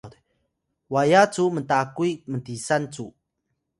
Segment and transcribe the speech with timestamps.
[0.93, 3.05] waya cu mtakuy mtisan cu